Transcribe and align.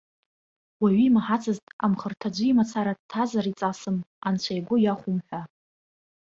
Уаҩы 0.81 1.03
имаҳацызт, 1.07 1.65
амхырҭа 1.85 2.27
аӡәы 2.31 2.45
имацара 2.47 2.99
дҭазар 2.99 3.45
иҵасым, 3.51 3.97
анцәа 4.27 4.53
игәы 4.59 4.77
иахәом 4.79 5.17
ҳәа. 5.25 5.41